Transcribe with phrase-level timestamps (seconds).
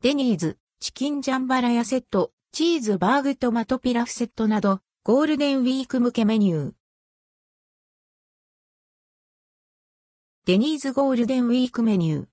[0.00, 6.72] デニーズ、チキンジャンバラヤセット、チーズバーグトマトピラフセットなど、ゴールデンウィーク向けメニュー。
[10.46, 12.26] デニーズゴールデンウィークメニュー。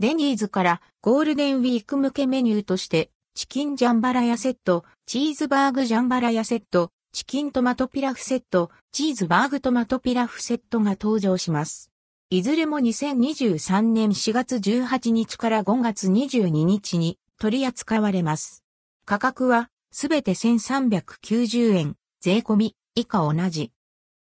[0.00, 11.92] デニーズからゴールデンウィーク向けメニューとして、チキンジャンバラヤセット、チーズバーグジャンバラヤセット、チキントマトピラフセット、チーズバーグトマトピラフセットが登場します。
[12.30, 18.64] いずれも2023年4月18日から5月22日に取り扱われます。
[19.06, 23.72] 価格はすべて1390円、税込み以下同じ。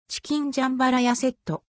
[0.08, 1.62] チキンジャンバラヤセット。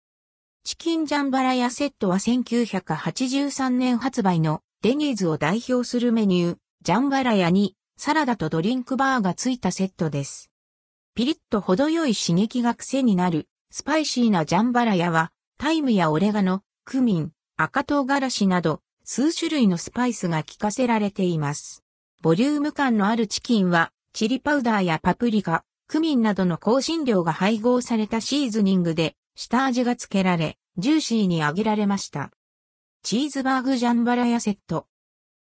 [0.64, 10.50] チキンジャンバラヤセットは1983年発売のデニーズを代表するメニュー、ジャンバラヤにサラダとドリンクバーがついたセットです。
[11.14, 21.84] ピリッと程よい刺激が癖になるスパイシーなジャンバラヤはタイムやオレガノ、クミン、赤唐辛子など、数種類のスパイスが効かせられています。
[22.22, 32.32] ボリューム感のあるチキンは、チリパウダーやパプリカ、クミンなどの香辛料が配合されたシーズニングで、下味がつけられ、ジューシーに揚げられました。
[33.04, 34.88] チーズバーグジャンバラヤセット。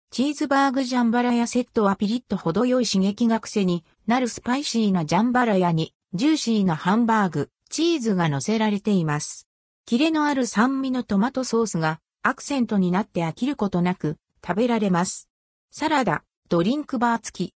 [0.10, 9.48] チーズバーグジャンバラヤセットはピリッと程よい刺激が癖になるスパイシーなジャンバラヤに、ジューシーなハンバーグ、チーズが乗せられています。
[9.86, 15.28] キレのある酸味のトマトソースがアクセントになって飽きることなく食べられます。
[15.72, 17.54] サラダ、ドリンクバー付き。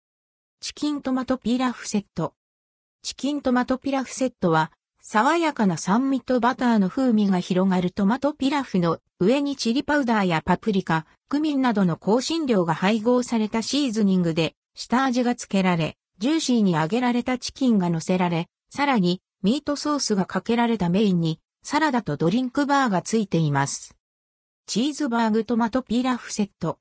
[0.60, 2.34] チキントマトピラフセット。
[3.02, 4.70] チキントマトピラフセットは、
[5.00, 23.96] 爽やかな酸味とバターの風味が広がるトマトピラフの上にチリパウダーやパプリカ、クミンなどの香辛料が配合されたシーズニングで下味がつけられ、ジューシーに揚げられたチキンが乗せられ、さらにミートソースがかけられたメインにサラダとドリンクバーがついています。
[24.66, 26.78] チーズバーグトマトピラフセット。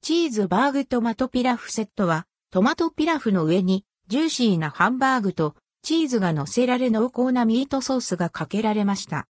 [0.00, 9.26] チーズバーグトマトピラフセットは、トマトピラフの上に、ジューシーなハンバーグと、チーズが乗せられ濃厚なミートソースがかけられました。